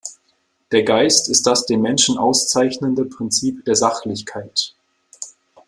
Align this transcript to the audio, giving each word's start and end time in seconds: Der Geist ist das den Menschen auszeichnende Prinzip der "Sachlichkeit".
Der 0.71 0.81
Geist 0.81 1.29
ist 1.29 1.45
das 1.45 1.67
den 1.67 1.79
Menschen 1.83 2.17
auszeichnende 2.17 3.05
Prinzip 3.05 3.63
der 3.65 3.75
"Sachlichkeit". 3.75 4.73